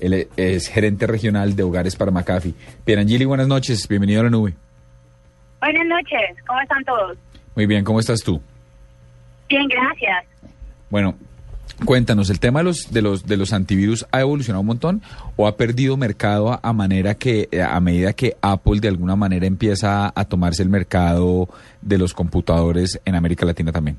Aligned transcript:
Él 0.00 0.28
es 0.36 0.68
gerente 0.68 1.06
regional 1.06 1.54
de 1.56 1.62
Hogares 1.62 1.96
para 1.96 2.10
McAfee. 2.10 2.54
Pierangeli, 2.84 3.24
buenas 3.24 3.48
noches. 3.48 3.86
Bienvenido 3.88 4.20
a 4.20 4.24
la 4.24 4.30
nube. 4.30 4.54
Buenas 5.60 5.86
noches. 5.86 6.36
¿Cómo 6.46 6.60
están 6.60 6.84
todos? 6.84 7.18
Muy 7.54 7.66
bien. 7.66 7.84
¿Cómo 7.84 8.00
estás 8.00 8.20
tú? 8.20 8.40
Bien, 9.48 9.66
gracias. 9.68 10.24
Bueno, 10.88 11.16
cuéntanos, 11.84 12.30
¿el 12.30 12.40
tema 12.40 12.60
de 12.60 12.64
los, 12.64 12.92
de 12.92 13.02
los, 13.02 13.26
de 13.26 13.36
los 13.36 13.52
antivirus 13.52 14.06
ha 14.10 14.20
evolucionado 14.20 14.60
un 14.60 14.66
montón 14.66 15.02
o 15.36 15.46
ha 15.46 15.56
perdido 15.56 15.96
mercado 15.96 16.52
a, 16.52 16.60
a 16.62 16.72
manera 16.72 17.14
que, 17.14 17.48
a 17.62 17.78
medida 17.80 18.12
que 18.12 18.36
Apple 18.40 18.80
de 18.80 18.88
alguna 18.88 19.16
manera 19.16 19.46
empieza 19.46 20.12
a 20.14 20.24
tomarse 20.24 20.62
el 20.62 20.68
mercado 20.68 21.48
de 21.82 21.98
los 21.98 22.14
computadores 22.14 23.00
en 23.04 23.14
América 23.14 23.44
Latina 23.44 23.72
también? 23.72 23.98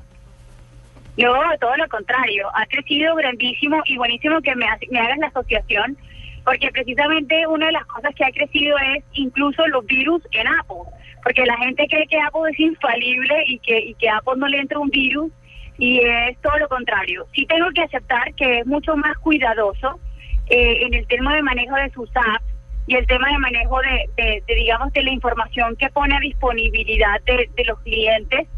No, 1.16 1.34
todo 1.60 1.76
lo 1.76 1.88
contrario. 1.88 2.48
Ha 2.54 2.66
crecido 2.66 3.14
grandísimo 3.14 3.82
y 3.84 3.96
buenísimo 3.96 4.40
que 4.40 4.54
me, 4.54 4.66
me 4.90 5.00
hagas 5.00 5.18
la 5.18 5.26
asociación, 5.26 5.96
porque 6.44 6.70
precisamente 6.70 7.46
una 7.46 7.66
de 7.66 7.72
las 7.72 7.84
cosas 7.86 8.14
que 8.14 8.24
ha 8.24 8.30
crecido 8.30 8.76
es 8.96 9.04
incluso 9.12 9.66
los 9.68 9.84
virus 9.86 10.22
en 10.32 10.46
Apple, 10.48 10.90
porque 11.22 11.44
la 11.44 11.56
gente 11.58 11.86
cree 11.88 12.06
que 12.06 12.18
Apple 12.18 12.50
es 12.50 12.58
infalible 12.58 13.44
y 13.46 13.58
que, 13.58 13.78
y 13.78 13.94
que 13.94 14.08
Apple 14.08 14.34
no 14.36 14.48
le 14.48 14.58
entra 14.58 14.78
un 14.78 14.88
virus, 14.88 15.30
y 15.78 16.00
es 16.00 16.40
todo 16.40 16.56
lo 16.58 16.68
contrario. 16.68 17.26
Sí 17.34 17.46
tengo 17.46 17.68
que 17.74 17.82
aceptar 17.82 18.34
que 18.34 18.60
es 18.60 18.66
mucho 18.66 18.96
más 18.96 19.16
cuidadoso 19.18 20.00
eh, 20.48 20.78
en 20.82 20.94
el 20.94 21.06
tema 21.08 21.34
de 21.34 21.42
manejo 21.42 21.76
de 21.76 21.90
sus 21.90 22.08
apps 22.16 22.44
y 22.86 22.96
el 22.96 23.06
tema 23.06 23.28
de 23.28 23.38
manejo 23.38 23.80
de, 23.80 24.42
de, 24.46 24.54
digamos, 24.54 24.92
de 24.92 25.02
la 25.02 25.12
información 25.12 25.76
que 25.76 25.88
pone 25.90 26.16
a 26.16 26.20
disponibilidad 26.20 27.20
de, 27.26 27.48
de 27.54 27.64
los 27.64 27.78
clientes, 27.80 28.48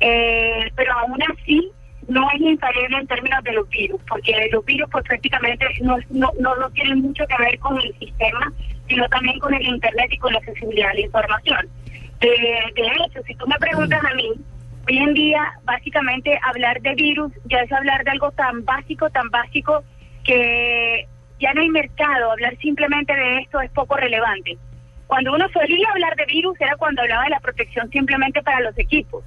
eh, 0.00 0.70
pero 0.76 0.92
aún 0.92 1.18
así 1.22 1.70
no 2.08 2.28
es 2.30 2.40
infalible 2.40 2.98
en 2.98 3.06
términos 3.06 3.44
de 3.44 3.52
los 3.52 3.68
virus, 3.68 4.00
porque 4.08 4.48
los 4.52 4.64
virus 4.64 4.88
pues 4.90 5.04
prácticamente 5.04 5.66
no, 5.82 5.96
no, 6.10 6.32
no, 6.38 6.70
tienen 6.70 7.00
mucho 7.00 7.24
que 7.26 7.42
ver 7.42 7.58
con 7.58 7.80
el 7.80 7.96
sistema, 7.98 8.52
sino 8.88 9.08
también 9.08 9.38
con 9.38 9.54
el 9.54 9.62
Internet 9.62 10.08
y 10.10 10.18
con 10.18 10.32
la 10.32 10.38
accesibilidad 10.38 10.88
de 10.88 10.94
la 10.94 11.00
información. 11.00 11.68
De, 12.20 12.28
de 12.28 12.86
hecho, 13.04 13.22
si 13.26 13.34
tú 13.34 13.46
me 13.46 13.56
preguntas 13.58 14.00
a 14.04 14.14
mí, 14.14 14.30
hoy 14.88 14.98
en 14.98 15.14
día 15.14 15.52
básicamente 15.64 16.38
hablar 16.42 16.80
de 16.82 16.94
virus 16.94 17.32
ya 17.44 17.58
es 17.58 17.72
hablar 17.72 18.04
de 18.04 18.10
algo 18.10 18.30
tan 18.32 18.64
básico, 18.64 19.10
tan 19.10 19.28
básico, 19.30 19.82
que 20.24 21.06
ya 21.40 21.52
no 21.54 21.60
hay 21.60 21.68
mercado, 21.68 22.30
hablar 22.30 22.56
simplemente 22.58 23.14
de 23.14 23.38
esto 23.38 23.60
es 23.60 23.70
poco 23.70 23.96
relevante. 23.96 24.56
Cuando 25.06 25.34
uno 25.34 25.46
solía 25.52 25.90
hablar 25.90 26.16
de 26.16 26.24
virus 26.26 26.60
era 26.60 26.76
cuando 26.76 27.02
hablaba 27.02 27.24
de 27.24 27.30
la 27.30 27.40
protección 27.40 27.90
simplemente 27.90 28.42
para 28.42 28.60
los 28.60 28.78
equipos. 28.78 29.24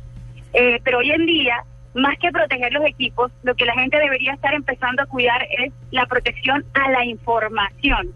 Eh, 0.53 0.80
pero 0.84 1.00
hoy 1.00 1.12
en 1.12 1.26
día 1.26 1.64
más 1.95 2.17
que 2.19 2.29
proteger 2.29 2.73
los 2.73 2.85
equipos, 2.85 3.31
lo 3.43 3.55
que 3.55 3.65
la 3.65 3.73
gente 3.73 3.97
debería 3.97 4.33
estar 4.33 4.53
empezando 4.53 5.01
a 5.01 5.05
cuidar 5.05 5.41
es 5.59 5.71
la 5.91 6.05
protección 6.05 6.65
a 6.73 6.91
la 6.91 7.05
información. 7.05 8.13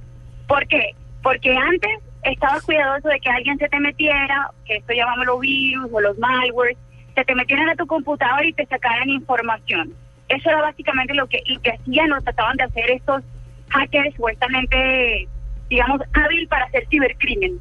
¿Por 0.48 0.68
qué? 0.68 0.92
Porque 1.24 1.56
antes 1.56 2.00
estabas 2.24 2.64
cuidadoso 2.64 3.08
de 3.08 3.20
que 3.22 3.30
alguien 3.30 3.58
se 3.58 3.70
te 3.70 3.80
metiera, 3.80 4.52
que 4.66 4.76
esto 4.76 4.94
llamámoslo 4.94 5.40
virus 5.40 5.90
o 5.92 6.02
los 6.02 6.18
malwares, 6.20 6.78
se 7.16 7.24
te 7.24 7.36
metieran 7.36 7.70
a 7.70 7.76
tu 7.76 7.88
computador 7.88 8.46
y 8.46 8.54
te 8.54 8.66
sacaran 8.66 9.10
información. 9.10 9.94
Eso 10.28 10.50
era 10.50 10.62
básicamente 10.62 11.14
lo 11.14 11.28
que, 11.28 11.42
lo 11.48 11.62
que 11.62 11.72
hacían 11.72 12.12
o 12.12 12.22
trataban 12.22 12.58
de 12.58 12.64
hacer 12.64 12.92
estos 12.92 13.24
hackers 13.70 14.14
supuestamente, 14.16 15.28
digamos, 15.70 16.02
hábil 16.14 16.48
para 16.50 16.66
hacer 16.66 16.86
cibercrimen. 16.90 17.60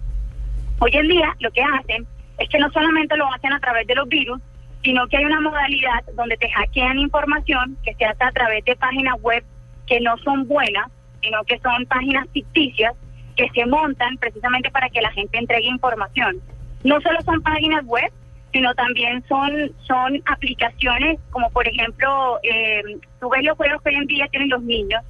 Hoy 0.81 0.91
en 0.95 1.09
día 1.09 1.37
lo 1.39 1.51
que 1.53 1.63
hacen 1.63 2.07
es 2.39 2.49
que 2.49 2.59
no 2.59 2.71
solamente 2.73 3.17
lo 3.17 3.33
hacen 3.33 3.53
a 3.53 3.61
través 3.61 3.87
de 3.87 3.95
los 3.95 4.09
virus, 4.09 4.41
sino 4.89 5.07
que 5.07 5.19
hay 5.19 5.25
una 5.27 5.43
modalidad 5.43 6.03
donde 6.15 6.39
te 6.39 6.49
hackean 6.49 6.99
información 6.99 7.77
que 7.85 7.93
se 7.93 8.07
hace 8.07 8.25
a 8.25 8.33
través 8.33 8.65
de 8.65 8.75
páginas 8.75 9.21
web 9.21 9.45
que 9.87 10.01
no 10.01 10.17
son 10.17 10.49
buenas, 10.49 10.91
sino 11.21 11.45
que 11.45 11.59
son 11.59 11.85
páginas 11.85 12.27
ficticias 12.33 12.95
que 13.37 13.51
se 13.55 13.67
montan 13.67 14.17
precisamente 14.17 14.71
para 14.71 14.89
que 14.89 15.03
la 15.03 15.13
gente 15.13 15.37
entregue 15.37 15.69
información. 15.69 16.41
No 16.85 16.99
solo 17.03 17.21
son 17.21 17.43
páginas 17.43 17.85
web, 17.85 18.11
sino 18.51 18.75
también 18.77 19.23
son 19.29 19.51
son 19.83 20.23
aplicaciones 20.25 21.21
como 21.33 21.51
por 21.51 21.69
ejemplo, 21.69 22.39
eh, 22.43 22.83
ves 23.31 23.45
los 23.45 23.59
juegos 23.59 23.83
que 23.83 23.91
hoy 23.91 23.97
en 23.97 24.07
día 24.07 24.27
tienen 24.29 24.49
los 24.49 24.63
niños, 24.63 25.03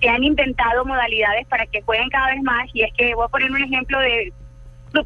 se 0.00 0.08
han 0.08 0.24
inventado 0.24 0.86
modalidades 0.86 1.46
para 1.48 1.66
que 1.66 1.82
jueguen 1.82 2.08
cada 2.08 2.28
vez 2.28 2.42
más 2.44 2.66
y 2.72 2.80
es 2.80 2.94
que 2.94 3.14
voy 3.14 3.26
a 3.26 3.28
poner 3.28 3.50
un 3.50 3.62
ejemplo 3.62 4.00
de 4.00 4.32
Blue. 4.90 5.04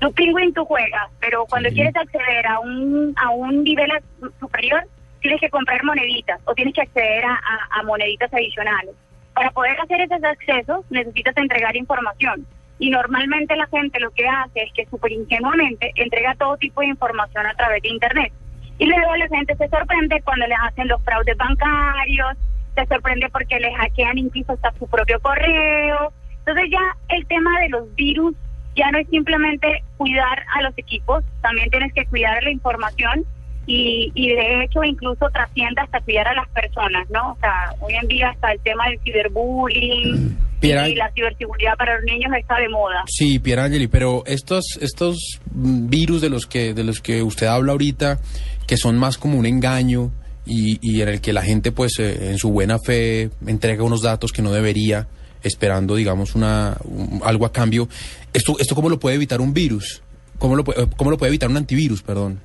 Tu 0.00 0.12
Penguin 0.12 0.52
tú 0.52 0.64
juegas, 0.64 1.08
pero 1.20 1.46
cuando 1.46 1.70
quieres 1.70 1.96
acceder 1.96 2.46
a 2.46 2.60
un, 2.60 3.14
a 3.16 3.30
un 3.30 3.64
nivel 3.64 3.90
superior, 4.38 4.86
tienes 5.20 5.40
que 5.40 5.50
comprar 5.50 5.82
moneditas 5.84 6.40
o 6.44 6.54
tienes 6.54 6.74
que 6.74 6.82
acceder 6.82 7.24
a, 7.24 7.40
a, 7.70 7.82
moneditas 7.82 8.32
adicionales. 8.32 8.94
Para 9.34 9.50
poder 9.50 9.78
hacer 9.80 10.00
esos 10.02 10.22
accesos 10.22 10.84
necesitas 10.90 11.36
entregar 11.36 11.74
información. 11.76 12.46
Y 12.78 12.90
normalmente 12.90 13.56
la 13.56 13.66
gente 13.68 13.98
lo 14.00 14.10
que 14.10 14.28
hace 14.28 14.62
es 14.62 14.72
que 14.72 14.86
súper 14.86 15.12
ingenuamente 15.12 15.92
entrega 15.94 16.34
todo 16.34 16.58
tipo 16.58 16.82
de 16.82 16.88
información 16.88 17.46
a 17.46 17.54
través 17.54 17.82
de 17.82 17.88
Internet. 17.88 18.32
Y 18.78 18.86
luego 18.86 19.16
la 19.16 19.28
gente 19.28 19.56
se 19.56 19.68
sorprende 19.68 20.20
cuando 20.22 20.46
les 20.46 20.58
hacen 20.62 20.88
los 20.88 21.02
fraudes 21.02 21.36
bancarios, 21.38 22.36
se 22.74 22.86
sorprende 22.86 23.30
porque 23.30 23.58
les 23.58 23.74
hackean 23.74 24.18
incluso 24.18 24.52
hasta 24.52 24.72
su 24.78 24.86
propio 24.86 25.18
correo. 25.20 26.12
Entonces 26.40 26.66
ya 26.70 26.96
el 27.08 27.26
tema 27.26 27.58
de 27.60 27.70
los 27.70 27.94
virus 27.94 28.34
ya 28.76 28.90
no 28.90 28.98
es 28.98 29.08
simplemente 29.08 29.82
cuidar 29.96 30.44
a 30.54 30.62
los 30.62 30.76
equipos, 30.76 31.24
también 31.40 31.70
tienes 31.70 31.92
que 31.92 32.04
cuidar 32.06 32.42
la 32.42 32.50
información 32.50 33.24
y, 33.66 34.12
y 34.14 34.28
de 34.28 34.64
hecho 34.64 34.84
incluso 34.84 35.28
trasciende 35.30 35.80
hasta 35.80 36.00
cuidar 36.00 36.28
a 36.28 36.34
las 36.34 36.48
personas, 36.50 37.08
¿no? 37.10 37.32
O 37.32 37.36
sea, 37.40 37.74
hoy 37.80 37.94
en 37.94 38.06
día 38.06 38.28
hasta 38.30 38.52
el 38.52 38.60
tema 38.60 38.84
del 38.88 39.00
ciberbullying 39.00 40.38
y 40.62 40.94
la 40.94 41.10
ciberseguridad 41.12 41.74
para 41.76 41.96
los 41.96 42.04
niños 42.04 42.32
está 42.38 42.56
de 42.58 42.68
moda. 42.68 43.04
Sí, 43.06 43.38
Pierangeli, 43.38 43.88
pero 43.88 44.24
estos 44.26 44.78
estos 44.80 45.40
virus 45.50 46.20
de 46.20 46.30
los 46.30 46.46
que 46.46 46.74
de 46.74 46.84
los 46.84 47.00
que 47.00 47.22
usted 47.22 47.46
habla 47.46 47.72
ahorita, 47.72 48.18
que 48.66 48.76
son 48.76 48.98
más 48.98 49.18
como 49.18 49.38
un 49.38 49.46
engaño 49.46 50.12
y, 50.44 50.78
y 50.80 51.02
en 51.02 51.08
el 51.08 51.20
que 51.20 51.32
la 51.32 51.42
gente 51.42 51.72
pues 51.72 51.98
eh, 51.98 52.30
en 52.30 52.38
su 52.38 52.50
buena 52.50 52.78
fe 52.78 53.30
entrega 53.46 53.82
unos 53.82 54.02
datos 54.02 54.32
que 54.32 54.42
no 54.42 54.52
debería, 54.52 55.08
esperando, 55.46 55.94
digamos, 55.94 56.34
una, 56.34 56.76
algo 57.24 57.46
a 57.46 57.52
cambio. 57.52 57.88
¿Esto, 58.32 58.56
¿Esto 58.58 58.74
cómo 58.74 58.88
lo 58.88 58.98
puede 58.98 59.16
evitar 59.16 59.40
un 59.40 59.54
virus? 59.54 60.02
¿Cómo 60.38 60.56
lo, 60.56 60.64
¿Cómo 60.64 61.10
lo 61.10 61.18
puede 61.18 61.30
evitar 61.30 61.48
un 61.48 61.56
antivirus, 61.56 62.02
perdón? 62.02 62.40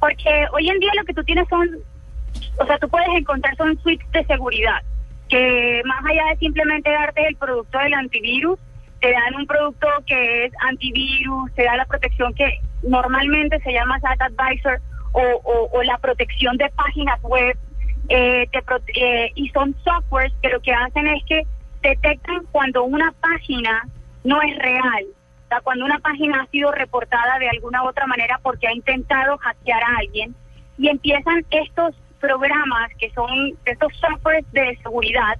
Porque 0.00 0.46
hoy 0.52 0.68
en 0.68 0.78
día 0.78 0.90
lo 0.96 1.04
que 1.04 1.14
tú 1.14 1.22
tienes 1.24 1.46
son, 1.48 1.68
o 2.58 2.66
sea, 2.66 2.78
tú 2.78 2.88
puedes 2.88 3.08
encontrar 3.10 3.54
son 3.56 3.78
suites 3.82 4.10
de 4.12 4.24
seguridad, 4.24 4.82
que 5.28 5.82
más 5.84 6.04
allá 6.04 6.24
de 6.30 6.38
simplemente 6.38 6.90
darte 6.90 7.26
el 7.28 7.36
producto 7.36 7.78
del 7.78 7.94
antivirus, 7.94 8.58
te 9.00 9.12
dan 9.12 9.34
un 9.36 9.46
producto 9.46 9.86
que 10.06 10.46
es 10.46 10.52
antivirus, 10.68 11.52
te 11.54 11.64
da 11.64 11.76
la 11.76 11.84
protección 11.84 12.34
que 12.34 12.60
normalmente 12.82 13.60
se 13.60 13.72
llama 13.72 14.00
SAT 14.00 14.20
Advisor 14.22 14.80
o, 15.12 15.68
o 15.72 15.82
la 15.82 15.98
protección 15.98 16.56
de 16.56 16.68
páginas 16.70 17.20
web 17.22 17.56
eh, 18.10 18.48
eh, 18.96 19.32
y 19.34 19.48
son 19.50 19.74
softwares 19.84 20.32
que 20.42 20.48
lo 20.48 20.60
que 20.60 20.72
hacen 20.72 21.06
es 21.06 21.24
que 21.24 21.42
detectan 21.80 22.44
cuando 22.50 22.84
una 22.84 23.12
página 23.20 23.88
no 24.24 24.42
es 24.42 24.58
real, 24.58 25.04
o 25.44 25.48
sea, 25.48 25.60
cuando 25.60 25.84
una 25.84 25.98
página 26.00 26.42
ha 26.42 26.46
sido 26.48 26.72
reportada 26.72 27.38
de 27.38 27.48
alguna 27.48 27.82
u 27.84 27.88
otra 27.88 28.06
manera 28.06 28.38
porque 28.42 28.66
ha 28.66 28.74
intentado 28.74 29.38
hackear 29.38 29.82
a 29.82 29.96
alguien 29.98 30.34
y 30.76 30.88
empiezan 30.88 31.44
estos 31.50 31.94
programas 32.20 32.90
que 32.98 33.10
son 33.12 33.56
estos 33.64 33.96
softwares 33.96 34.44
de 34.52 34.76
seguridad 34.82 35.38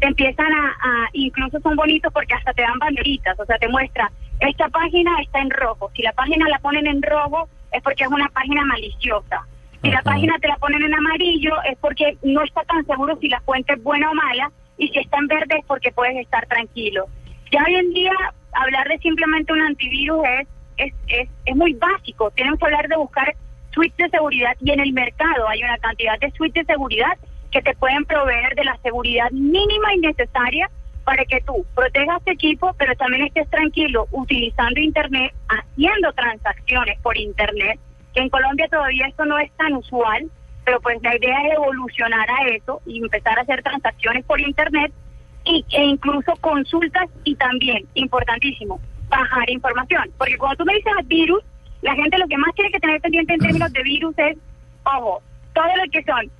empiezan 0.00 0.52
a, 0.52 0.68
a, 0.82 1.08
incluso 1.12 1.60
son 1.60 1.76
bonitos 1.76 2.12
porque 2.12 2.34
hasta 2.34 2.52
te 2.52 2.62
dan 2.62 2.78
banderitas, 2.78 3.38
o 3.38 3.44
sea, 3.44 3.58
te 3.58 3.68
muestra, 3.68 4.10
esta 4.40 4.68
página 4.68 5.10
está 5.20 5.40
en 5.40 5.50
rojo, 5.50 5.90
si 5.94 6.02
la 6.02 6.12
página 6.12 6.48
la 6.48 6.58
ponen 6.58 6.86
en 6.86 7.02
rojo 7.02 7.48
es 7.72 7.82
porque 7.82 8.04
es 8.04 8.10
una 8.10 8.28
página 8.28 8.64
maliciosa. 8.64 9.46
Si 9.82 9.90
la 9.90 10.02
página 10.02 10.38
te 10.38 10.48
la 10.48 10.56
ponen 10.56 10.82
en 10.82 10.94
amarillo 10.94 11.54
es 11.64 11.78
porque 11.78 12.16
no 12.22 12.42
está 12.42 12.62
tan 12.64 12.84
seguro 12.86 13.16
si 13.20 13.28
la 13.28 13.40
fuente 13.40 13.72
es 13.72 13.82
buena 13.82 14.10
o 14.10 14.14
mala 14.14 14.50
y 14.76 14.88
si 14.88 14.98
está 14.98 15.18
en 15.18 15.26
verde 15.26 15.58
es 15.58 15.64
porque 15.64 15.90
puedes 15.92 16.16
estar 16.16 16.46
tranquilo. 16.46 17.06
Ya 17.50 17.64
hoy 17.66 17.74
en 17.76 17.92
día 17.92 18.12
hablar 18.52 18.88
de 18.88 18.98
simplemente 18.98 19.52
un 19.52 19.62
antivirus 19.62 20.22
es, 20.38 20.48
es, 20.76 20.94
es, 21.08 21.28
es 21.46 21.56
muy 21.56 21.72
básico. 21.74 22.30
Tenemos 22.32 22.58
que 22.58 22.66
hablar 22.66 22.88
de 22.88 22.96
buscar 22.96 23.34
suites 23.72 23.96
de 23.96 24.10
seguridad 24.10 24.54
y 24.60 24.70
en 24.70 24.80
el 24.80 24.92
mercado 24.92 25.48
hay 25.48 25.62
una 25.62 25.78
cantidad 25.78 26.18
de 26.18 26.30
suites 26.32 26.66
de 26.66 26.72
seguridad 26.72 27.16
que 27.50 27.62
te 27.62 27.74
pueden 27.74 28.04
proveer 28.04 28.54
de 28.54 28.64
la 28.64 28.76
seguridad 28.82 29.30
mínima 29.30 29.94
y 29.94 29.98
necesaria 29.98 30.70
para 31.04 31.24
que 31.24 31.40
tú 31.40 31.64
protejas 31.74 32.22
tu 32.24 32.30
equipo, 32.30 32.74
pero 32.78 32.94
también 32.96 33.24
estés 33.24 33.48
tranquilo 33.50 34.06
utilizando 34.12 34.80
Internet, 34.80 35.32
haciendo 35.48 36.12
transacciones 36.12 37.00
por 37.00 37.16
Internet, 37.16 37.80
que 38.14 38.20
en 38.20 38.28
Colombia 38.28 38.68
todavía 38.68 39.06
esto 39.06 39.24
no 39.24 39.38
es 39.38 39.50
tan 39.52 39.74
usual, 39.74 40.30
pero 40.64 40.80
pues 40.80 40.98
la 41.02 41.16
idea 41.16 41.46
es 41.46 41.54
evolucionar 41.54 42.28
a 42.30 42.48
eso 42.48 42.80
y 42.86 43.02
empezar 43.02 43.38
a 43.38 43.42
hacer 43.42 43.62
transacciones 43.62 44.24
por 44.24 44.40
Internet 44.40 44.92
y, 45.44 45.64
e 45.70 45.84
incluso 45.84 46.34
consultas 46.40 47.08
y 47.24 47.34
también, 47.36 47.86
importantísimo, 47.94 48.80
bajar 49.08 49.48
información. 49.50 50.10
Porque 50.18 50.36
cuando 50.36 50.56
tú 50.56 50.64
me 50.64 50.74
dices 50.74 50.92
virus, 51.06 51.42
la 51.82 51.94
gente 51.94 52.18
lo 52.18 52.28
que 52.28 52.36
más 52.36 52.54
tiene 52.54 52.70
que 52.70 52.80
tener 52.80 53.00
pendiente 53.00 53.34
en 53.34 53.40
términos 53.40 53.72
de 53.72 53.82
virus 53.82 54.14
es, 54.18 54.36
ojo, 54.84 55.22
todo 55.54 55.76
lo 55.76 55.90
que 55.90 56.02
son, 56.04 56.30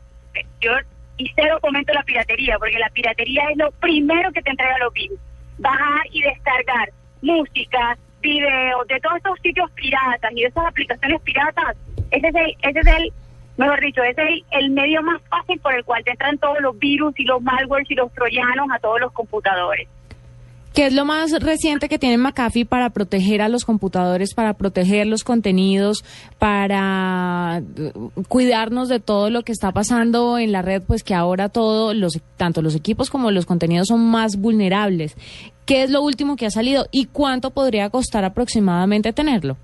yo 0.60 0.72
y 1.16 1.30
cero 1.34 1.58
comento 1.60 1.92
la 1.92 2.02
piratería, 2.02 2.58
porque 2.58 2.78
la 2.78 2.88
piratería 2.90 3.42
es 3.50 3.56
lo 3.58 3.70
primero 3.72 4.32
que 4.32 4.42
te 4.42 4.50
entrega 4.50 4.78
los 4.78 4.92
virus. 4.92 5.18
Bajar 5.58 6.06
y 6.12 6.22
descargar 6.22 6.90
música, 7.20 7.98
videos 8.20 8.86
de 8.88 9.00
todos 9.00 9.16
estos 9.16 9.38
sitios 9.42 9.70
piratas 9.72 10.32
y 10.32 10.42
de 10.42 10.48
esas 10.48 10.66
aplicaciones 10.66 11.20
piratas, 11.22 11.76
ese 12.10 12.28
es 12.28 12.34
el, 12.34 12.56
ese 12.62 12.80
es 12.80 12.86
el 12.86 13.12
mejor 13.56 13.80
dicho, 13.80 14.02
ese 14.02 14.22
es 14.22 14.44
el, 14.52 14.70
medio 14.70 15.02
más 15.02 15.20
fácil 15.28 15.58
por 15.60 15.74
el 15.74 15.84
cual 15.84 16.02
te 16.04 16.12
entran 16.12 16.38
todos 16.38 16.60
los 16.60 16.78
virus 16.78 17.14
y 17.18 17.24
los 17.24 17.42
malwares 17.42 17.90
y 17.90 17.94
los 17.94 18.12
troyanos 18.12 18.68
a 18.72 18.78
todos 18.78 19.00
los 19.00 19.12
computadores. 19.12 19.88
¿Qué 20.74 20.86
es 20.86 20.94
lo 20.94 21.04
más 21.04 21.32
reciente 21.42 21.88
que 21.88 21.98
tiene 21.98 22.16
McAfee 22.16 22.64
para 22.64 22.90
proteger 22.90 23.42
a 23.42 23.48
los 23.48 23.64
computadores, 23.64 24.34
para 24.34 24.54
proteger 24.54 25.04
los 25.08 25.24
contenidos, 25.24 26.04
para 26.38 27.60
uh, 27.60 28.22
cuidarnos 28.28 28.88
de 28.88 29.00
todo 29.00 29.30
lo 29.30 29.42
que 29.42 29.50
está 29.50 29.72
pasando 29.72 30.38
en 30.38 30.52
la 30.52 30.62
red? 30.62 30.80
Pues 30.80 31.02
que 31.02 31.12
ahora 31.12 31.48
todo, 31.48 31.92
los, 31.92 32.20
tanto 32.36 32.62
los 32.62 32.76
equipos 32.76 33.10
como 33.10 33.32
los 33.32 33.46
contenidos 33.46 33.88
son 33.88 34.08
más 34.08 34.36
vulnerables. 34.36 35.16
¿Qué 35.66 35.82
es 35.82 35.90
lo 35.90 36.02
último 36.02 36.36
que 36.36 36.46
ha 36.46 36.50
salido 36.50 36.86
y 36.92 37.06
cuánto 37.06 37.50
podría 37.50 37.90
costar 37.90 38.24
aproximadamente 38.24 39.12
tenerlo? 39.12 39.56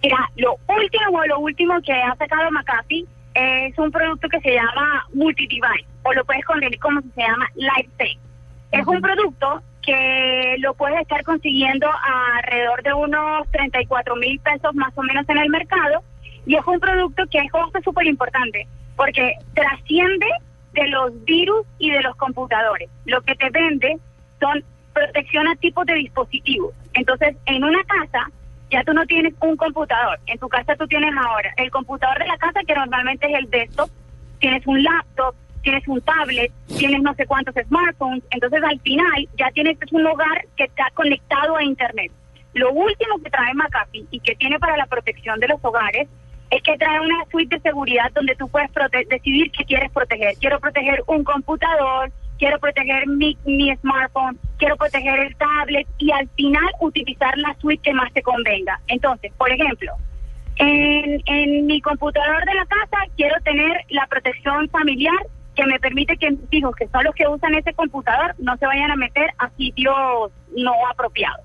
Mira, 0.00 0.30
lo 0.36 0.52
último, 0.68 1.24
lo 1.26 1.40
último 1.40 1.74
que 1.84 1.92
ha 1.92 2.14
sacado 2.16 2.50
McAfee 2.52 3.04
es 3.34 3.76
un 3.78 3.90
producto 3.90 4.28
que 4.28 4.40
se 4.40 4.54
llama 4.54 5.06
multi-device, 5.12 5.86
o 6.04 6.12
lo 6.12 6.24
puedes 6.24 6.44
conseguir 6.44 6.78
como 6.78 7.00
se 7.00 7.20
llama 7.20 7.46
LifeSafe. 7.56 8.29
Es 8.72 8.86
un 8.86 9.00
producto 9.00 9.62
que 9.82 10.56
lo 10.58 10.74
puedes 10.74 11.00
estar 11.00 11.22
consiguiendo 11.24 11.88
a 11.88 12.36
alrededor 12.38 12.82
de 12.82 12.92
unos 12.92 13.50
34 13.50 14.16
mil 14.16 14.38
pesos 14.40 14.74
más 14.74 14.96
o 14.96 15.02
menos 15.02 15.28
en 15.28 15.38
el 15.38 15.48
mercado, 15.48 16.02
y 16.46 16.54
es 16.54 16.66
un 16.66 16.78
producto 16.80 17.24
que 17.30 17.38
es 17.38 17.50
súper 17.84 18.06
importante, 18.06 18.66
porque 18.96 19.34
trasciende 19.54 20.26
de 20.72 20.86
los 20.88 21.24
virus 21.24 21.66
y 21.78 21.90
de 21.90 22.00
los 22.02 22.14
computadores. 22.16 22.88
Lo 23.04 23.20
que 23.22 23.34
te 23.34 23.50
vende 23.50 23.98
son 24.38 24.62
protección 24.92 25.48
a 25.48 25.56
tipos 25.56 25.86
de 25.86 25.94
dispositivos. 25.94 26.74
Entonces, 26.94 27.36
en 27.46 27.64
una 27.64 27.82
casa 27.84 28.30
ya 28.70 28.84
tú 28.84 28.92
no 28.92 29.04
tienes 29.06 29.34
un 29.40 29.56
computador. 29.56 30.18
En 30.26 30.38
tu 30.38 30.48
casa 30.48 30.76
tú 30.76 30.86
tienes 30.86 31.12
ahora 31.16 31.52
el 31.56 31.70
computador 31.70 32.18
de 32.18 32.26
la 32.26 32.38
casa, 32.38 32.60
que 32.66 32.74
normalmente 32.74 33.26
es 33.26 33.38
el 33.38 33.50
desktop, 33.50 33.90
tienes 34.38 34.64
un 34.66 34.82
laptop, 34.82 35.34
tienes 35.62 35.86
un 35.88 36.00
tablet, 36.00 36.52
tienes 36.66 37.02
no 37.02 37.14
sé 37.14 37.26
cuántos 37.26 37.54
smartphones. 37.54 38.22
Entonces, 38.30 38.60
al 38.64 38.80
final, 38.80 39.28
ya 39.38 39.50
tienes 39.52 39.76
un 39.92 40.06
hogar 40.06 40.46
que 40.56 40.64
está 40.64 40.90
conectado 40.94 41.56
a 41.56 41.64
Internet. 41.64 42.12
Lo 42.54 42.72
último 42.72 43.18
que 43.22 43.30
trae 43.30 43.54
McAfee 43.54 44.06
y 44.10 44.20
que 44.20 44.34
tiene 44.34 44.58
para 44.58 44.76
la 44.76 44.86
protección 44.86 45.38
de 45.38 45.48
los 45.48 45.60
hogares 45.62 46.08
es 46.50 46.62
que 46.62 46.76
trae 46.76 47.00
una 47.00 47.24
suite 47.30 47.56
de 47.56 47.62
seguridad 47.62 48.10
donde 48.12 48.34
tú 48.34 48.48
puedes 48.48 48.70
decidir 49.08 49.52
qué 49.52 49.64
quieres 49.64 49.90
proteger. 49.92 50.34
Quiero 50.40 50.58
proteger 50.58 51.02
un 51.06 51.22
computador, 51.22 52.10
quiero 52.38 52.58
proteger 52.58 53.06
mi, 53.06 53.38
mi 53.44 53.74
smartphone, 53.76 54.38
quiero 54.58 54.76
proteger 54.76 55.20
el 55.20 55.36
tablet 55.36 55.86
y 55.98 56.10
al 56.10 56.28
final 56.30 56.68
utilizar 56.80 57.38
la 57.38 57.54
suite 57.60 57.82
que 57.82 57.94
más 57.94 58.12
te 58.12 58.22
convenga. 58.22 58.80
Entonces, 58.88 59.32
por 59.38 59.52
ejemplo, 59.52 59.92
en, 60.56 61.22
en 61.26 61.66
mi 61.66 61.80
computador 61.80 62.44
de 62.44 62.54
la 62.54 62.66
casa 62.66 62.98
quiero 63.16 63.36
tener 63.44 63.84
la 63.90 64.06
protección 64.08 64.68
familiar 64.70 65.26
que 65.60 65.66
me 65.66 65.78
permite 65.78 66.16
que 66.16 66.30
mis 66.30 66.52
hijos, 66.52 66.74
que 66.74 66.88
son 66.88 67.04
los 67.04 67.14
que 67.14 67.28
usan 67.28 67.54
ese 67.54 67.74
computador, 67.74 68.34
no 68.38 68.56
se 68.56 68.66
vayan 68.66 68.90
a 68.90 68.96
meter 68.96 69.30
a 69.38 69.50
sitios 69.50 70.32
no 70.56 70.72
apropiados. 70.90 71.44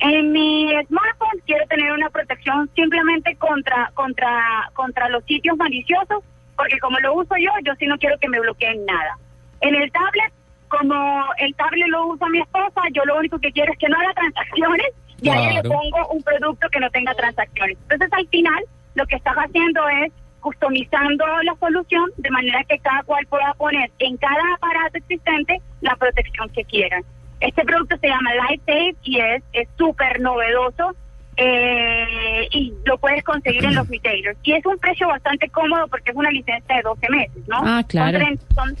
En 0.00 0.32
mi 0.32 0.72
smartphone 0.88 1.40
quiero 1.46 1.64
tener 1.68 1.92
una 1.92 2.10
protección 2.10 2.68
simplemente 2.74 3.36
contra 3.36 3.90
contra 3.94 4.70
contra 4.74 5.08
los 5.10 5.24
sitios 5.24 5.56
maliciosos, 5.56 6.24
porque 6.56 6.78
como 6.80 6.98
lo 6.98 7.14
uso 7.14 7.36
yo, 7.38 7.50
yo 7.64 7.72
sí 7.78 7.86
no 7.86 7.96
quiero 7.98 8.18
que 8.18 8.28
me 8.28 8.40
bloqueen 8.40 8.84
nada. 8.84 9.16
En 9.60 9.76
el 9.76 9.90
tablet, 9.92 10.32
como 10.68 11.24
el 11.38 11.54
tablet 11.54 11.86
lo 11.88 12.08
usa 12.08 12.28
mi 12.28 12.40
esposa, 12.40 12.82
yo 12.92 13.04
lo 13.04 13.16
único 13.18 13.38
que 13.38 13.52
quiero 13.52 13.72
es 13.72 13.78
que 13.78 13.88
no 13.88 13.96
haga 13.96 14.12
transacciones 14.12 14.88
y 15.22 15.28
ahí 15.30 15.54
le 15.54 15.62
pongo 15.62 16.08
un 16.08 16.22
producto 16.22 16.68
que 16.68 16.80
no 16.80 16.90
tenga 16.90 17.14
transacciones. 17.14 17.78
Entonces, 17.82 18.12
al 18.12 18.26
final, 18.28 18.64
lo 18.96 19.06
que 19.06 19.16
estás 19.16 19.36
haciendo 19.36 19.88
es 19.88 20.12
customizando 20.46 21.26
la 21.42 21.56
solución 21.58 22.08
de 22.18 22.30
manera 22.30 22.62
que 22.68 22.78
cada 22.78 23.02
cual 23.02 23.26
pueda 23.26 23.52
poner 23.54 23.90
en 23.98 24.16
cada 24.16 24.54
aparato 24.54 24.98
existente 24.98 25.60
la 25.80 25.96
protección 25.96 26.48
que 26.50 26.62
quieran. 26.62 27.02
Este 27.40 27.64
producto 27.64 27.96
se 27.98 28.06
llama 28.06 28.30
LifeSafe 28.32 28.94
y 29.02 29.18
es 29.18 29.42
súper 29.76 30.20
novedoso 30.20 30.94
eh, 31.36 32.46
y 32.52 32.72
lo 32.84 32.96
puedes 32.98 33.24
conseguir 33.24 33.64
en 33.64 33.74
los 33.74 33.88
retailers. 33.88 34.38
Y 34.44 34.52
es 34.52 34.64
un 34.64 34.78
precio 34.78 35.08
bastante 35.08 35.48
cómodo 35.48 35.88
porque 35.88 36.12
es 36.12 36.16
una 36.16 36.30
licencia 36.30 36.76
de 36.76 36.82
12 36.82 37.08
meses, 37.10 37.48
¿no? 37.48 37.62
Ah, 37.64 37.82
claro. 37.88 38.20
Son, 38.54 38.76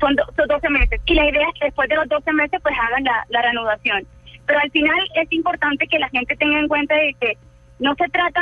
son, 0.00 0.16
12 0.48 0.68
meses. 0.70 1.00
Y 1.06 1.14
la 1.14 1.30
idea 1.30 1.46
es 1.46 1.60
que 1.60 1.66
después 1.66 1.88
de 1.88 1.94
los 1.94 2.08
12 2.08 2.32
meses 2.32 2.60
pues 2.60 2.74
hagan 2.76 3.04
la, 3.04 3.24
la 3.28 3.42
reanudación. 3.42 4.04
Pero 4.46 4.58
al 4.58 4.70
final 4.72 4.98
es 5.14 5.30
importante 5.30 5.86
que 5.86 6.00
la 6.00 6.08
gente 6.08 6.34
tenga 6.34 6.58
en 6.58 6.66
cuenta 6.66 6.96
de 6.96 7.14
que 7.20 7.38
no 7.78 7.94
se 7.94 8.08
trata 8.08 8.40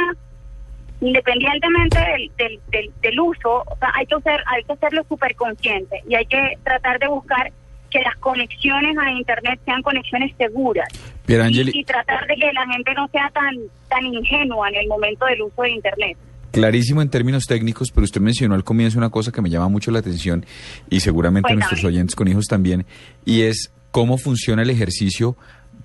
independientemente 1.05 1.99
del, 1.99 2.61
del, 2.71 2.91
del, 3.03 3.21
uso, 3.21 3.63
o 3.67 3.77
sea, 3.79 3.93
hay 3.95 4.07
que, 4.07 4.15
hacer, 4.15 4.41
hay 4.47 4.65
que 4.65 4.73
hacerlo 4.73 5.05
súper 5.07 5.35
consciente 5.35 6.03
y 6.09 6.15
hay 6.15 6.25
que 6.25 6.59
tratar 6.65 6.99
de 6.99 7.09
buscar 7.09 7.53
que 7.91 8.01
las 8.01 8.17
conexiones 8.17 8.97
a 8.97 9.11
Internet 9.13 9.61
sean 9.67 9.83
conexiones 9.83 10.35
seguras. 10.39 10.89
Y, 11.29 11.79
y, 11.79 11.85
tratar 11.85 12.27
de 12.27 12.35
que 12.37 12.53
la 12.53 12.67
gente 12.67 12.95
no 12.95 13.07
sea 13.09 13.31
tan, 13.31 13.55
tan 13.89 14.05
ingenua 14.07 14.69
en 14.71 14.77
el 14.77 14.89
momento 14.89 15.27
del 15.27 15.43
uso 15.43 15.63
de 15.63 15.73
Internet. 15.73 16.17
Clarísimo 16.51 17.03
en 17.03 17.11
términos 17.11 17.45
técnicos, 17.47 17.91
pero 17.91 18.05
usted 18.05 18.21
mencionó 18.21 18.55
al 18.55 18.65
comienzo 18.65 18.97
una 18.97 19.11
cosa 19.11 19.31
que 19.31 19.43
me 19.43 19.51
llama 19.51 19.69
mucho 19.69 19.91
la 19.91 19.99
atención 19.99 20.47
y 20.89 21.01
seguramente 21.01 21.55
nuestros 21.55 21.85
oyentes 21.85 22.17
con 22.17 22.29
hijos 22.29 22.47
también, 22.47 22.87
y 23.27 23.43
es 23.43 23.73
cómo 23.91 24.17
funciona 24.17 24.63
el 24.63 24.71
ejercicio 24.71 25.37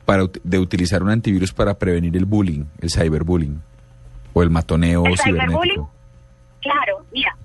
para, 0.05 0.25
de 0.43 0.59
utilizar 0.59 1.03
un 1.03 1.09
antivirus 1.09 1.51
para 1.51 1.77
prevenir 1.77 2.15
el 2.15 2.25
bullying, 2.25 2.65
el 2.81 2.89
cyberbullying 2.89 3.61
o 4.33 4.43
el 4.43 4.49
matoneo 4.49 5.05
¿El 5.05 5.17
cibernético. 5.17 5.91
Claro, 6.61 7.05
mira, 7.11 7.35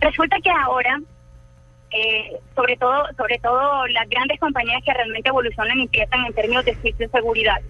resulta 0.00 0.36
que 0.42 0.50
ahora, 0.50 1.00
eh, 1.90 2.36
sobre 2.54 2.76
todo 2.76 3.04
sobre 3.16 3.38
todo 3.38 3.86
las 3.88 4.08
grandes 4.08 4.40
compañías 4.40 4.82
que 4.84 4.94
realmente 4.94 5.28
evolucionan 5.28 5.78
y 5.78 5.82
empiezan 5.82 6.24
en 6.26 6.32
términos 6.32 6.64
de 6.64 6.74
de 6.74 7.08
seguridad, 7.08 7.60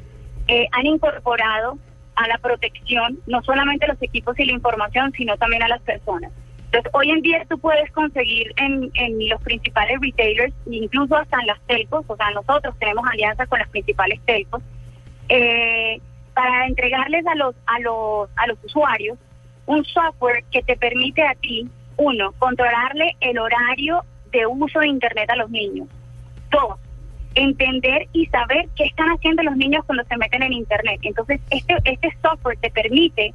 eh, 0.49 0.67
han 0.73 0.87
incorporado 0.87 1.79
a 2.15 2.29
la 2.29 2.39
protección 2.39 3.19
no 3.27 3.43
solamente 3.43 3.87
los 3.87 4.01
equipos 4.03 4.39
y 4.39 4.45
la 4.45 4.53
información, 4.53 5.13
sino 5.17 5.37
también 5.37 5.63
a 5.63 5.69
las 5.69 5.83
personas. 5.83 6.33
Entonces, 6.67 6.91
hoy 6.95 7.11
en 7.11 7.21
día 7.21 7.45
tú 7.51 7.59
puedes 7.59 7.91
conseguir 7.93 8.53
en, 8.57 8.91
en 8.95 9.29
los 9.29 9.41
principales 9.43 9.99
retailers, 10.01 10.55
incluso 10.71 11.17
hasta 11.17 11.39
en 11.41 11.47
las 11.47 11.61
telcos, 11.67 12.05
o 12.09 12.17
sea, 12.17 12.31
nosotros 12.31 12.75
tenemos 12.79 13.05
alianzas 13.07 13.47
con 13.49 13.59
las 13.59 13.69
principales 13.69 14.19
telcos, 14.25 14.63
eh, 15.29 16.01
para 16.35 16.67
entregarles 16.67 17.27
a 17.27 17.35
los, 17.35 17.55
a 17.67 17.81
los, 17.81 18.29
a 18.37 18.47
los 18.47 18.59
usuarios 18.65 19.19
un 19.67 19.85
software 19.85 20.45
que 20.51 20.63
te 20.63 20.77
permite 20.77 21.23
a 21.23 21.35
ti, 21.37 21.69
uno, 21.97 22.33
controlarle 22.39 23.17
el 23.21 23.39
horario 23.39 24.03
de 24.31 24.47
uso 24.47 24.81
de 24.81 24.89
Internet 24.89 25.31
a 25.31 25.37
los 25.37 25.51
niños. 25.51 25.89
Dos, 26.51 26.79
entender 27.35 28.09
y 28.13 28.27
saber 28.27 28.69
qué 28.77 28.85
están 28.85 29.09
haciendo 29.11 29.43
los 29.43 29.57
niños 29.57 29.85
cuando 29.87 30.05
se 30.05 30.17
meten 30.17 30.43
en 30.43 30.53
Internet. 30.53 31.01
Entonces, 31.03 31.41
este, 31.51 31.77
este 31.85 32.17
software 32.23 32.59
te 32.59 32.71
permite, 32.71 33.33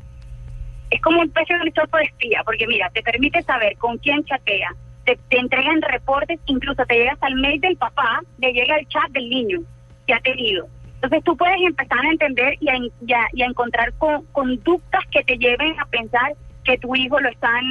es 0.90 1.02
como 1.02 1.22
un 1.22 1.28
especie 1.28 1.58
de 1.58 2.04
espía, 2.04 2.42
porque 2.44 2.68
mira, 2.68 2.90
te 2.92 3.02
permite 3.02 3.42
saber 3.44 3.78
con 3.78 3.98
quién 4.00 4.24
chatea, 4.26 4.76
te, 5.06 5.18
te 5.30 5.40
entregan 5.40 5.82
reportes, 5.82 6.40
incluso 6.46 6.86
te 6.86 6.96
llegas 6.96 7.18
al 7.22 7.36
mail 7.36 7.62
del 7.62 7.78
papá, 7.78 8.22
le 8.40 8.52
llega 8.52 8.78
el 8.78 8.88
chat 8.88 9.10
del 9.12 9.30
niño 9.30 9.60
que 10.06 10.14
ha 10.14 10.20
tenido. 10.20 10.68
Entonces 10.98 11.24
tú 11.24 11.38
puedes 11.38 11.62
empezar 11.62 12.00
a 12.04 12.10
entender 12.10 12.56
y 12.60 12.70
a, 12.70 12.78
y 13.34 13.42
a, 13.44 13.46
encontrar 13.46 13.94
conductas 14.32 15.04
que 15.12 15.24
te 15.24 15.38
lleven 15.38 15.80
a 15.80 15.86
pensar 15.86 16.34
que 16.64 16.78
tu 16.80 16.96
hijo 16.96 17.20
lo 17.20 17.30
están, 17.30 17.64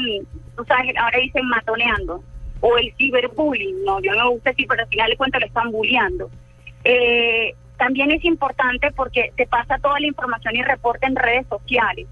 tú 0.57 0.65
sabes, 0.65 0.97
ahora 0.97 1.19
dicen 1.19 1.47
matoneando, 1.49 2.23
o 2.61 2.79
el 2.79 2.95
ciberbullying, 2.97 3.85
no, 3.85 4.01
yo 4.01 4.13
no 4.13 4.25
me 4.25 4.31
gusta 4.31 4.51
decir, 4.51 4.67
pero 4.69 4.83
al 4.83 4.89
final 4.89 5.11
de 5.11 5.17
cuentas 5.17 5.41
lo 5.41 5.47
están 5.49 5.73
bulleando. 5.73 6.31
Eh, 6.85 7.55
también 7.79 8.13
es 8.13 8.25
importante 8.25 8.91
porque 8.93 9.33
te 9.37 9.47
pasa 9.47 9.79
toda 9.79 9.99
la 9.99 10.07
información 10.07 10.55
y 10.55 10.63
reporte 10.63 11.07
en 11.07 11.17
redes 11.17 11.47
sociales. 11.49 12.07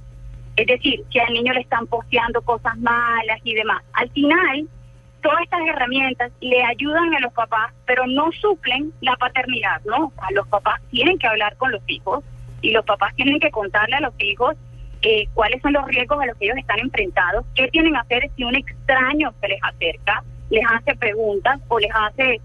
Es 0.56 0.66
decir, 0.66 1.04
si 1.11 1.18
al 1.21 1.33
niño 1.33 1.52
le 1.52 1.61
están 1.61 1.87
posteando 1.87 2.42
cosas 2.42 2.76
malas 2.78 3.40
y 3.44 3.54
demás. 3.54 3.83
Al 3.92 4.11
final, 4.11 4.68
todas 5.25 5.40
estas 5.43 5.66
herramientas 5.66 6.31
le 6.43 6.62
ayudan 6.62 7.14
a 7.14 7.21
los 7.21 7.33
papás, 7.33 7.73
pero 7.87 8.07
no 8.07 8.31
suplen 8.33 8.93
la 9.00 9.16
paternidad, 9.16 9.81
¿no? 9.87 10.12
A 10.19 10.31
los 10.33 10.47
papás 10.49 10.83
tienen 10.90 11.19
que 11.19 11.26
hablar 11.26 11.57
con 11.57 11.73
los 11.73 11.81
hijos 11.87 12.23
y 12.61 12.73
los 12.73 12.85
papás 12.85 13.14
tienen 13.16 13.40
que 13.40 13.50
contarle 13.50 13.97
a 13.97 14.00
los 14.00 14.12
hijos 14.19 14.54
eh, 15.00 15.26
cuáles 15.33 15.62
son 15.62 15.73
los 15.73 15.87
riesgos 15.87 16.23
a 16.23 16.26
los 16.26 16.37
que 16.37 16.45
ellos 16.45 16.59
están 16.59 16.78
enfrentados, 16.78 17.47
qué 17.54 17.69
tienen 17.69 17.95
que 17.95 17.99
hacer 17.99 18.31
si 18.37 18.45
un 18.45 18.54
extraño 18.54 19.33
se 19.40 19.49
les 19.49 19.59
acerca, 19.62 20.23
les 20.50 20.62
hace 20.71 20.95
preguntas 20.97 21.59
o 21.69 21.78
les 21.78 21.90
hace, 21.95 22.40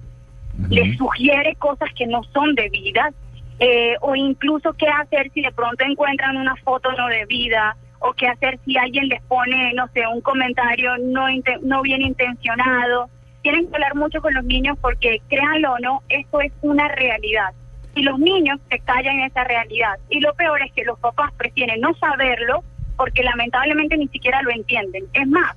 les 0.69 0.97
sugiere 0.97 1.55
cosas 1.55 1.89
que 1.97 2.07
no 2.07 2.23
son 2.33 2.55
debidas, 2.55 3.13
eh, 3.59 3.95
o 3.99 4.15
incluso 4.15 4.71
qué 4.73 4.87
hacer 4.87 5.29
si 5.33 5.41
de 5.41 5.51
pronto 5.51 5.83
encuentran 5.83 6.37
una 6.37 6.55
foto 6.57 6.93
no 6.93 7.07
debida, 7.07 7.75
o 7.99 8.13
qué 8.13 8.27
hacer 8.27 8.59
si 8.65 8.77
alguien 8.77 9.07
les 9.07 9.21
pone, 9.23 9.73
no 9.73 9.87
sé, 9.93 10.05
un 10.07 10.21
comentario 10.21 10.97
no, 10.97 11.25
no 11.61 11.81
bien 11.81 12.01
intencionado. 12.01 13.09
Tienen 13.41 13.67
que 13.67 13.75
hablar 13.75 13.95
mucho 13.95 14.21
con 14.21 14.33
los 14.33 14.43
niños 14.43 14.77
porque, 14.81 15.21
créanlo 15.29 15.73
o 15.73 15.79
no, 15.79 16.03
esto 16.09 16.41
es 16.41 16.51
una 16.61 16.87
realidad. 16.89 17.53
Y 17.95 18.03
los 18.03 18.19
niños 18.19 18.59
se 18.69 18.79
callan 18.79 19.19
en 19.19 19.25
esa 19.25 19.43
realidad. 19.43 19.97
Y 20.09 20.19
lo 20.19 20.33
peor 20.33 20.61
es 20.61 20.71
que 20.73 20.83
los 20.83 20.99
papás 20.99 21.31
prefieren 21.37 21.81
no 21.81 21.93
saberlo 21.95 22.63
porque 22.97 23.23
lamentablemente 23.23 23.97
ni 23.97 24.07
siquiera 24.09 24.41
lo 24.41 24.51
entienden. 24.51 25.05
Es 25.13 25.27
más, 25.27 25.55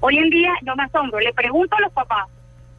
hoy 0.00 0.18
en 0.18 0.30
día 0.30 0.52
yo 0.62 0.74
me 0.76 0.84
asombro, 0.84 1.20
le 1.20 1.32
pregunto 1.32 1.76
a 1.76 1.80
los 1.80 1.92
papás 1.92 2.26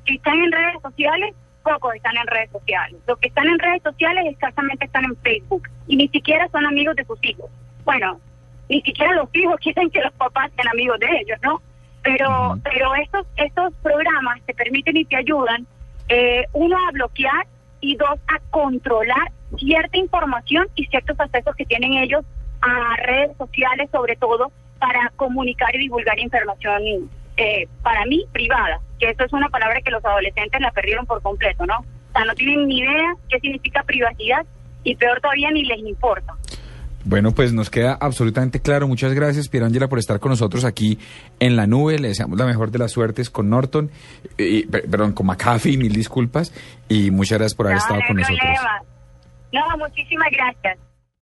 si 0.05 0.15
están 0.15 0.39
en 0.39 0.51
redes 0.51 0.81
sociales, 0.81 1.35
pocos 1.63 1.93
están 1.95 2.17
en 2.17 2.27
redes 2.27 2.49
sociales. 2.51 2.99
Los 3.07 3.19
que 3.19 3.27
están 3.27 3.47
en 3.47 3.59
redes 3.59 3.83
sociales 3.83 4.25
escasamente 4.27 4.85
están 4.85 5.05
en 5.05 5.15
Facebook 5.17 5.69
y 5.87 5.95
ni 5.95 6.07
siquiera 6.07 6.47
son 6.49 6.65
amigos 6.65 6.95
de 6.95 7.05
sus 7.05 7.19
hijos. 7.23 7.49
Bueno, 7.83 8.19
ni 8.71 8.81
siquiera 8.83 9.13
los 9.15 9.27
hijos 9.33 9.59
quieren 9.59 9.89
que 9.89 9.99
los 9.99 10.13
papás 10.13 10.49
sean 10.55 10.69
amigos 10.69 10.97
de 10.99 11.07
ellos, 11.21 11.37
¿no? 11.43 11.61
Pero, 12.03 12.57
pero 12.63 12.95
estos, 12.95 13.27
estos 13.35 13.73
programas 13.83 14.41
te 14.45 14.53
permiten 14.53 14.95
y 14.95 15.03
te 15.03 15.17
ayudan, 15.17 15.67
eh, 16.07 16.45
uno, 16.53 16.77
a 16.87 16.91
bloquear 16.91 17.47
y 17.81 17.97
dos, 17.97 18.17
a 18.27 18.39
controlar 18.49 19.31
cierta 19.57 19.97
información 19.97 20.67
y 20.75 20.85
ciertos 20.85 21.19
accesos 21.19 21.53
que 21.57 21.65
tienen 21.65 21.93
ellos 21.95 22.23
a 22.61 22.95
redes 22.95 23.35
sociales, 23.37 23.89
sobre 23.91 24.15
todo 24.15 24.53
para 24.79 25.11
comunicar 25.17 25.75
y 25.75 25.79
divulgar 25.79 26.17
información, 26.19 27.09
eh, 27.35 27.67
para 27.83 28.05
mí, 28.05 28.25
privada, 28.31 28.79
que 28.99 29.09
eso 29.09 29.25
es 29.25 29.33
una 29.33 29.49
palabra 29.49 29.81
que 29.81 29.91
los 29.91 30.03
adolescentes 30.05 30.61
la 30.61 30.71
perdieron 30.71 31.05
por 31.05 31.21
completo, 31.21 31.65
¿no? 31.65 31.79
O 31.79 32.11
sea, 32.13 32.23
no 32.23 32.33
tienen 32.35 32.67
ni 32.67 32.79
idea 32.79 33.15
qué 33.29 33.39
significa 33.41 33.83
privacidad 33.83 34.45
y 34.85 34.95
peor 34.95 35.19
todavía 35.19 35.51
ni 35.51 35.65
les 35.65 35.79
importa. 35.79 36.35
Bueno, 37.03 37.31
pues 37.31 37.53
nos 37.53 37.69
queda 37.69 37.97
absolutamente 37.99 38.59
claro. 38.59 38.87
Muchas 38.87 39.13
gracias, 39.13 39.49
Pierangela, 39.49 39.87
por 39.87 39.99
estar 39.99 40.19
con 40.19 40.29
nosotros 40.29 40.65
aquí 40.65 40.99
en 41.39 41.55
la 41.55 41.67
nube. 41.67 41.99
Le 41.99 42.09
deseamos 42.09 42.37
la 42.37 42.45
mejor 42.45 42.71
de 42.71 42.79
las 42.79 42.91
suertes 42.91 43.29
con 43.29 43.49
Norton, 43.49 43.89
y, 44.37 44.65
perdón, 44.67 45.13
con 45.13 45.25
McAfee, 45.27 45.77
mil 45.77 45.93
disculpas. 45.93 46.53
Y 46.87 47.11
muchas 47.11 47.39
gracias 47.39 47.55
por 47.55 47.67
haber 47.67 47.77
estado 47.77 48.01
con 48.07 48.17
nosotros. 48.17 48.49
No, 49.51 49.61
muchísimas 49.77 50.29
gracias. 50.31 50.77